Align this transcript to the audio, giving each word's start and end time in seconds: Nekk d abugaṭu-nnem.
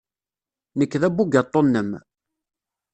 Nekk 0.79 0.93
d 1.01 1.03
abugaṭu-nnem. 1.07 1.89